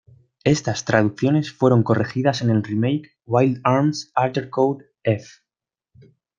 Estas 0.45 0.83
traducciones 0.83 1.53
fueron 1.53 1.83
corregidas 1.83 2.41
en 2.41 2.49
el 2.49 2.63
"remake", 2.63 3.19
"Wild 3.27 3.61
Arms 3.63 4.11
Alter 4.15 4.49
Code: 4.49 4.85
F". 5.03 5.31